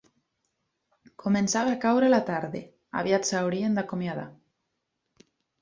Començava 1.23 1.75
a 1.75 1.79
caure 1.83 2.09
la 2.11 2.21
tarde, 2.31 2.63
aviat 3.03 3.31
s'haurien 3.33 3.79
de 3.81 3.85
acomiadar 3.87 4.29